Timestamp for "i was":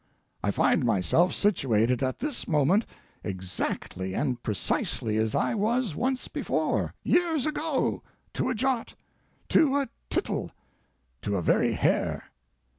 5.35-5.95